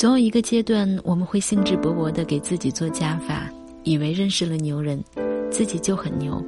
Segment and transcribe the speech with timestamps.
[0.00, 3.50] 总有一个阶段，我们会兴致勃勃地给自己做加法，
[3.82, 4.98] 以为认识了牛人，
[5.50, 6.42] 自己就很牛。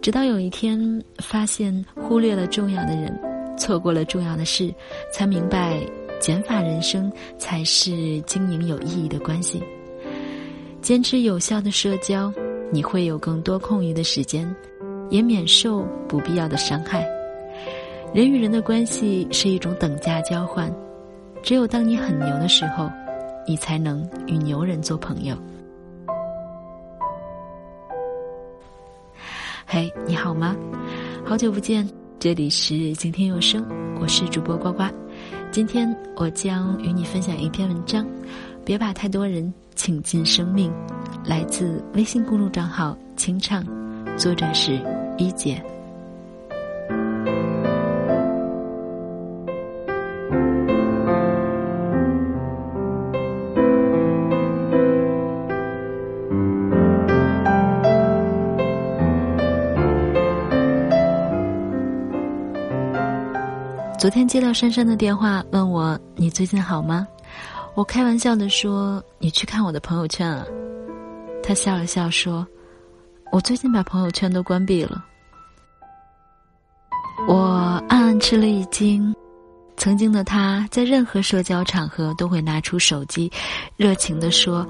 [0.00, 0.78] 直到有一天
[1.18, 3.12] 发现忽略了重要的人，
[3.58, 4.72] 错过了重要的事，
[5.12, 5.80] 才明白
[6.20, 9.60] 减法人生才是经营有意义的关系。
[10.80, 12.32] 坚持有效的社交，
[12.70, 14.48] 你会有更多空余的时间，
[15.10, 17.04] 也免受不必要的伤害。
[18.14, 20.72] 人与人的关系是一种等价交换。
[21.44, 22.90] 只有当你很牛的时候，
[23.46, 25.36] 你才能与牛人做朋友。
[29.66, 30.56] 嘿，你好吗？
[31.22, 31.86] 好久不见，
[32.18, 33.62] 这里是今天有声，
[34.00, 34.84] 我是主播呱呱。
[35.52, 38.06] 今天我将与你分享一篇文章，
[38.64, 40.72] 别把太多人请进生命。
[41.26, 43.62] 来自微信公众账号清唱，
[44.16, 44.80] 作者是
[45.18, 45.62] 一姐。
[64.04, 67.08] 昨天接到珊珊的电话，问我你最近好吗？
[67.74, 70.44] 我开玩笑的说：“你去看我的朋友圈啊。”
[71.42, 72.46] 她笑了笑说
[73.32, 75.02] ：“我最近把朋友圈都关闭了。”
[77.26, 79.10] 我暗暗吃了一惊。
[79.78, 83.32] 曾经的他在任何社交场合都会拿出手机，
[83.74, 84.68] 热情的说：“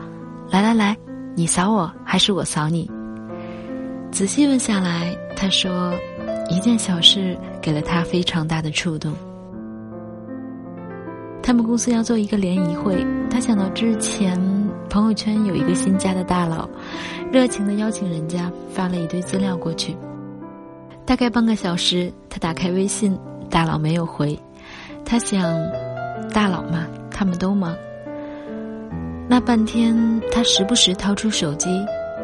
[0.48, 0.96] 来来来，
[1.34, 2.88] 你扫我还是我扫你？”
[4.14, 5.92] 仔细问下来，他说。
[6.50, 9.10] 一件小事给了他非常大的触动。
[11.42, 12.94] 他们公司要做一个联谊会，
[13.30, 14.38] 他想到之前
[14.90, 16.68] 朋友圈有一个新加的大佬，
[17.32, 19.96] 热情的邀请人家，发了一堆资料过去。
[21.06, 24.38] 大概半个小时，他打开微信，大佬没有回。
[25.02, 25.42] 他想，
[26.34, 27.74] 大佬嘛，他们都忙。
[29.26, 29.96] 那半天，
[30.30, 31.70] 他时不时掏出手机，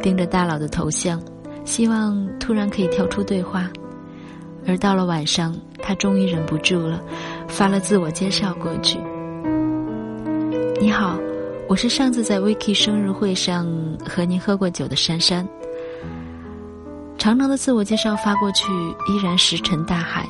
[0.03, 1.19] 盯着大佬的头像，
[1.65, 3.71] 希望突然可以跳出对话。
[4.67, 7.03] 而到了晚上，他终于忍不住了，
[7.49, 8.99] 发了自我介绍过去。
[10.81, 11.19] 你好，
[11.69, 13.67] 我是上次在 Vicky 生日会上
[14.07, 15.47] 和您喝过酒的珊珊。
[17.19, 18.73] 长长的自我介绍发过去，
[19.09, 20.27] 依然石沉大海。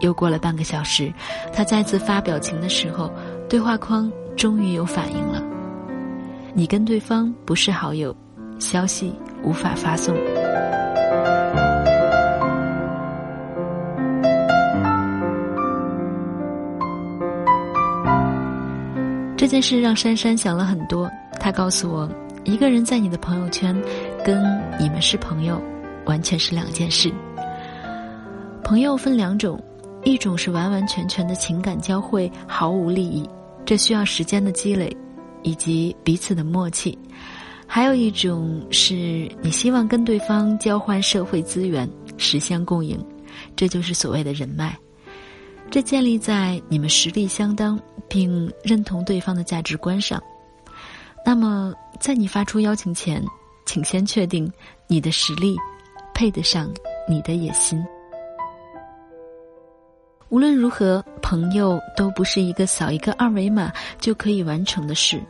[0.00, 1.12] 又过了半个小时，
[1.52, 3.10] 他再次发表情的时候，
[3.48, 5.42] 对话框终于有反应了。
[6.52, 8.14] 你跟对方不是好友，
[8.58, 10.14] 消息无法发送。
[19.44, 21.06] 这件事让珊珊想了很多。
[21.38, 22.10] 她告诉我，
[22.44, 23.78] 一个人在你的朋友圈，
[24.24, 24.42] 跟
[24.80, 25.60] 你们是朋友，
[26.06, 27.12] 完全是两件事。
[28.64, 29.62] 朋友分两种，
[30.02, 33.28] 一种是完完全全的情感交汇，毫无利益，
[33.66, 34.90] 这需要时间的积累，
[35.42, 36.96] 以及彼此的默契；
[37.66, 42.98] 还有一种是你希望跟对方交换社会资源，实现共赢，
[43.54, 44.74] 这就是所谓的人脉。
[45.74, 47.76] 这建立在你们实力相当，
[48.08, 50.22] 并认同对方的价值观上。
[51.26, 53.20] 那么，在你发出邀请前，
[53.66, 54.48] 请先确定
[54.86, 55.56] 你的实力
[56.14, 56.72] 配得上
[57.08, 57.84] 你的野心。
[60.28, 65.20] 无论如何，朋友都不是一个扫一个二维码就可以完成的事，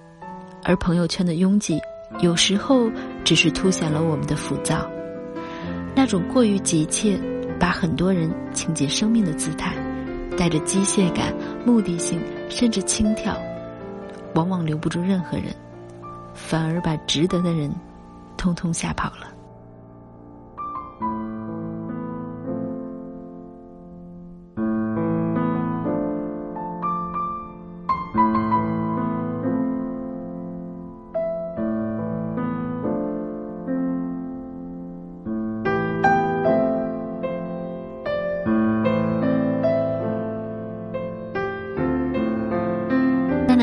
[0.63, 1.81] 而朋友圈的拥挤，
[2.21, 2.91] 有时候
[3.25, 4.87] 只是凸显了我们的浮躁，
[5.97, 7.19] 那种过于急切，
[7.59, 9.75] 把很多人请进生命的姿态。
[10.37, 11.33] 带着机械感、
[11.65, 13.37] 目的性，甚至轻佻，
[14.35, 15.47] 往往留不住任何人，
[16.35, 17.73] 反而把值得的人，
[18.37, 19.34] 通通吓跑了。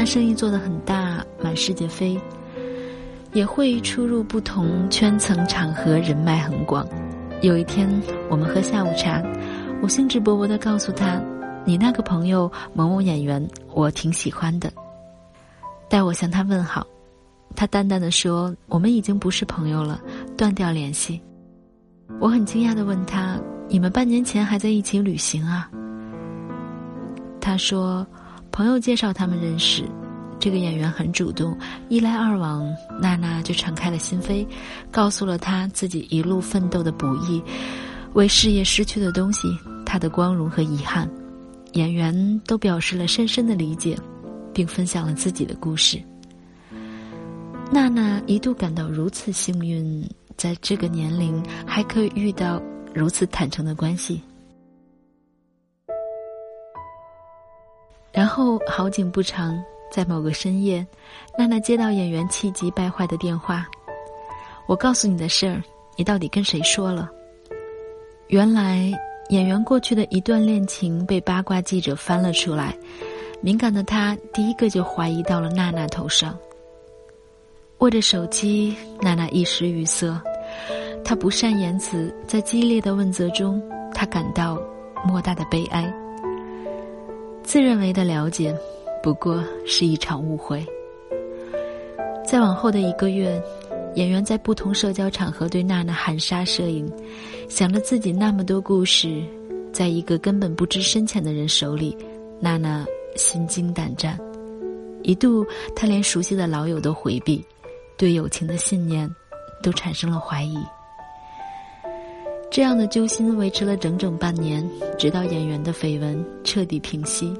[0.06, 2.20] 生意做得很大，满世界飞，
[3.34, 6.86] 也会出入不同圈层场合，人脉很广。
[7.42, 7.90] 有一天，
[8.30, 9.24] 我们喝下午茶，
[9.82, 11.22] 我兴致勃勃地告诉他
[11.66, 14.72] ：“你那个朋友某某演员，我挺喜欢的，
[15.90, 16.86] 待我向他问好。”
[17.56, 20.00] 他淡淡的说：“我们已经不是朋友了，
[20.38, 21.20] 断掉联系。”
[22.20, 25.70] 我很惊讶地问他：“你们半年前还在一起旅行啊？”
[27.42, 28.06] 他说
[28.52, 29.84] ：“朋友介绍他们认识。”
[30.40, 31.56] 这个演员很主动，
[31.88, 32.68] 一来二往，
[33.00, 34.44] 娜娜就敞开了心扉，
[34.90, 37.40] 告诉了他自己一路奋斗的不易，
[38.14, 39.56] 为事业失去的东西，
[39.86, 41.08] 他的光荣和遗憾，
[41.74, 43.96] 演员都表示了深深的理解，
[44.52, 46.02] 并分享了自己的故事。
[47.72, 50.04] 娜娜一度感到如此幸运，
[50.38, 52.60] 在这个年龄还可以遇到
[52.96, 54.20] 如此坦诚的关系。
[58.12, 59.58] 然后好景不长，
[59.90, 60.86] 在某个深夜，
[61.38, 63.66] 娜娜接到演员气急败坏的电话
[64.68, 65.64] ：“我告诉你的事儿，
[65.96, 67.10] 你到底跟谁说了？”
[68.28, 68.92] 原来
[69.30, 72.78] 演员过去的一段恋情被八卦记者翻了出来，
[73.42, 76.38] 敏感的他第一个就怀疑到了娜娜头上。
[77.80, 80.22] 握着手机，娜娜一时语塞，
[81.04, 83.62] 她不善言辞，在激烈的问责中，
[83.94, 84.62] 她感到
[85.08, 85.92] 莫大的悲哀。
[87.44, 88.56] 自认为的了解，
[89.04, 90.66] 不过是一场误会。
[92.26, 93.42] 再往后的一个月。
[93.96, 96.90] 演员在不同社交场合对娜娜含沙射影，
[97.50, 99.22] 想着自己那么多故事，
[99.74, 101.98] 在一个根本不知深浅的人手里，
[102.40, 102.86] 娜娜
[103.18, 104.18] 心惊胆战，
[105.04, 105.46] 一度
[105.76, 107.46] 她连熟悉的老友都回避，
[107.98, 109.14] 对友情的信念
[109.62, 110.58] 都产生了怀疑。
[112.52, 117.34] 这样的揪心维持了整整半年，直到演员的绯闻彻底平息。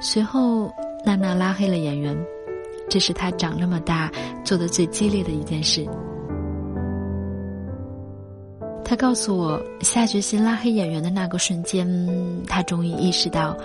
[0.00, 0.72] 随后，
[1.04, 2.16] 娜娜拉黑了演员。
[2.88, 4.12] 这是他长这么大
[4.44, 5.84] 做的最激烈的一件事。
[8.84, 11.88] 他告诉我，下决心拉黑演员的那个瞬间，
[12.46, 13.56] 他终于意识到，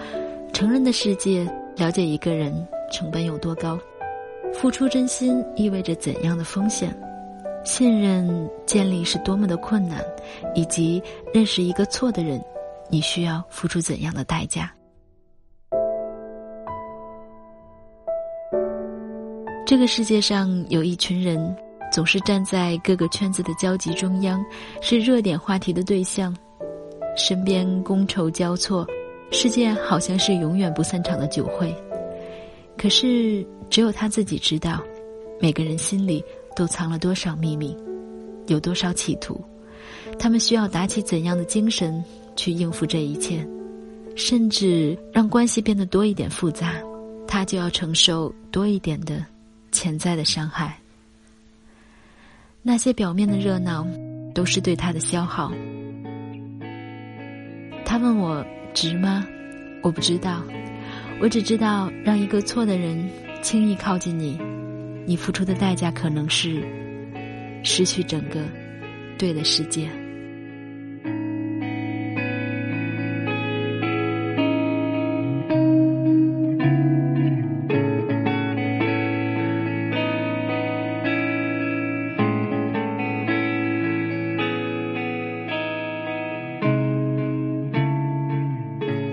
[0.54, 1.46] 成人的世界
[1.76, 2.52] 了解一个人
[2.92, 3.78] 成本有多高，
[4.54, 6.90] 付出真心意味着怎样的风险，
[7.64, 10.04] 信任建立是多么的困难，
[10.56, 11.02] 以及
[11.34, 12.42] 认识一个错的人，
[12.90, 14.74] 你需要付出怎样的代价。
[19.66, 21.56] 这个世界上有一群人，
[21.92, 24.44] 总是站在各个圈子的交集中央，
[24.82, 26.36] 是热点话题的对象，
[27.16, 28.88] 身边觥筹交错，
[29.32, 31.72] 世界好像是永远不散场的酒会。
[32.76, 34.82] 可是只有他自己知道，
[35.40, 36.24] 每个人心里
[36.56, 37.76] 都藏了多少秘密，
[38.48, 39.40] 有多少企图，
[40.18, 42.04] 他们需要打起怎样的精神
[42.36, 43.48] 去应付这一切，
[44.16, 46.76] 甚至让关系变得多一点复杂，
[47.28, 49.26] 他就要承受多一点的。
[49.72, 50.80] 潜在的伤害，
[52.64, 53.86] 那些表面的热闹，
[54.34, 55.54] 都是对他的消耗。
[57.86, 58.44] 他问我
[58.74, 59.28] 值吗？
[59.84, 60.42] 我不知道，
[61.22, 63.08] 我只知道让一个错的人
[63.44, 64.40] 轻易靠近你，
[65.10, 66.62] 你付出的代价可能是
[67.64, 68.46] 失去整个
[69.18, 69.90] 对的世界。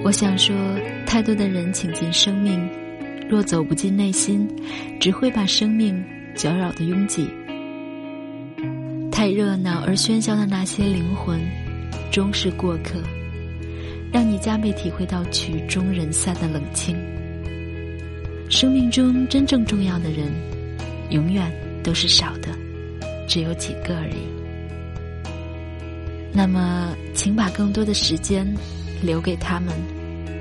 [0.04, 0.54] 我想说，
[1.06, 2.69] 太多的人请进生命，
[3.28, 4.49] 若走不进内心，
[5.00, 6.02] 只会把生命
[6.34, 7.28] 搅扰的拥挤。
[9.11, 11.40] 太热闹而喧嚣的那些灵魂，
[12.12, 13.00] 终是过客，
[14.12, 16.96] 让你加倍体会到曲终人散的冷清。
[18.49, 20.31] 生命中真正重要的人，
[21.11, 21.50] 永远
[21.82, 22.49] 都是少的，
[23.26, 24.19] 只有几个而已。
[26.32, 28.46] 那么，请把更多的时间
[29.02, 29.75] 留给他们。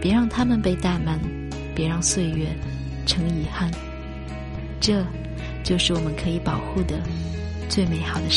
[0.01, 1.19] 别让他们被怠慢，
[1.74, 2.45] 别让岁月
[3.05, 3.69] 成遗憾。
[4.79, 5.05] 这，
[5.63, 7.00] 就是我们可以保护的
[7.69, 8.29] 最美好的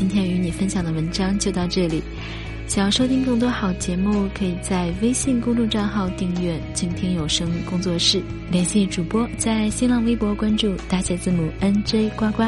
[0.00, 1.38] 今天与你分享的文章。
[1.38, 2.02] 就到这里，
[2.66, 12.44] 想要收听更多好节目，可以在微信公众账号订阅“静听有声工作室”，联系主播，在新浪微博关注大写字母 NJ 呱呱。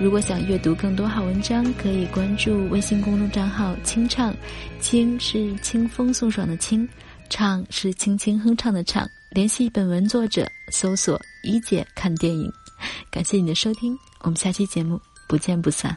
[0.00, 4.34] 如果想阅读更多好文章，可以关注微信公众账号“清唱”，
[4.80, 6.88] 清是清风送爽的清，
[7.28, 9.06] 唱是轻轻哼唱的唱。
[9.32, 12.50] 联系本文作者，搜索“一姐看电影”。
[13.12, 14.98] 感谢你的收听，我们下期节目
[15.30, 15.96] 不见不散。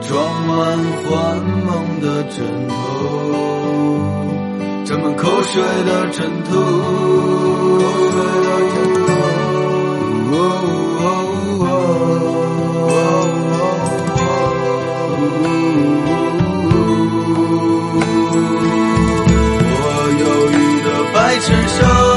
[0.00, 1.36] 装满幻
[1.66, 2.36] 梦的枕
[2.68, 2.74] 头，
[4.84, 6.50] 沾满口水的枕头。
[19.80, 19.82] 我
[20.20, 22.07] 忧郁的白衬衫。